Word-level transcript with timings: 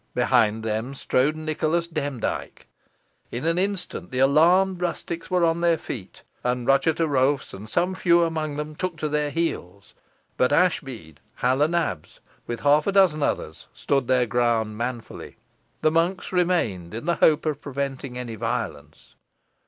Behind 0.15 0.63
them 0.63 0.95
strode 0.95 1.35
Nicholas 1.35 1.87
Demdike. 1.87 2.65
In 3.29 3.45
an 3.45 3.59
instant 3.59 4.09
the 4.09 4.17
alarmed 4.17 4.81
rustics 4.81 5.29
were 5.29 5.45
on 5.45 5.61
their 5.61 5.77
feet, 5.77 6.23
and 6.43 6.65
Ruchot 6.65 6.99
o' 6.99 7.05
Roaph's, 7.05 7.53
and 7.53 7.69
some 7.69 7.93
few 7.93 8.23
among 8.23 8.55
them, 8.57 8.73
took 8.73 8.97
to 8.97 9.07
their 9.07 9.29
heels, 9.29 9.93
but 10.37 10.51
Ashbead, 10.51 11.19
Hal 11.35 11.61
o' 11.61 11.67
Nabs, 11.67 12.19
with 12.47 12.61
half 12.61 12.87
a 12.87 12.91
dozen 12.91 13.21
others, 13.21 13.67
stood 13.75 14.07
their 14.07 14.25
ground 14.25 14.75
manfully. 14.75 15.35
The 15.83 15.91
monks 15.91 16.31
remained 16.33 16.95
in 16.95 17.05
the 17.05 17.17
hope 17.17 17.45
of 17.45 17.61
preventing 17.61 18.17
any 18.17 18.33
violence. 18.33 19.13